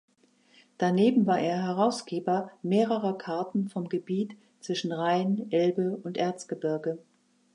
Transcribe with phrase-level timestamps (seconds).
[0.79, 6.97] Daneben war er Herausgeber mehrerer Karten vom Gebiet zwischen Rhein, Elbe und Erzgebirge.